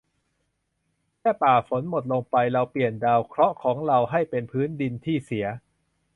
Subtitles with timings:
[1.41, 5.47] ป่าฝนหมดลงไป เราเปลี่ยนดาวเคราะห์ของเราให้เป็นพื้นดินที่เสีย